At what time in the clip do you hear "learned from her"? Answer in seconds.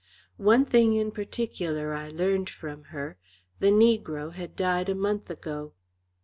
2.09-3.17